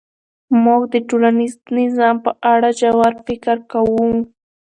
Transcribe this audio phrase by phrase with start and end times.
[0.63, 4.07] موږ د ټولنیز نظام په اړه ژور فکر کوو.